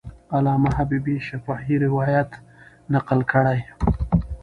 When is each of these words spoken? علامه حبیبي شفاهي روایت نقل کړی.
علامه 0.35 0.69
حبیبي 0.77 1.15
شفاهي 1.27 1.75
روایت 1.85 2.29
نقل 2.93 3.19
کړی. 3.31 3.59